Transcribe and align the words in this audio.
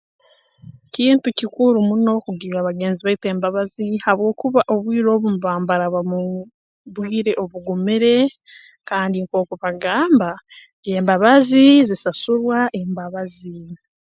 Kintu 0.93 1.27
kikuru 1.39 1.77
muno 1.89 2.11
kugirra 2.25 2.67
bagenzi 2.69 2.99
baitu 3.03 3.25
embabazi 3.33 3.87
habwokuba 4.05 4.61
obwire 4.73 5.07
obu 5.15 5.27
mbaba 5.35 5.59
mbaraba 5.63 5.99
mu 6.09 6.21
bwire 6.95 7.31
obugumire 7.43 8.15
kandi 8.89 9.15
nkooku 9.19 9.53
bagamba 9.63 10.29
embabazi 10.95 11.65
zisasurwa 11.89 12.57
embabazi 12.81 13.57